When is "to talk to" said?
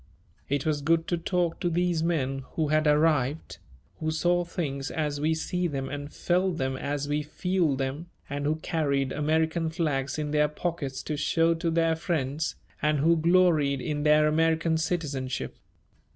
1.09-1.69